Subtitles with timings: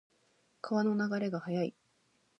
[0.61, 1.75] 川の流れが速い。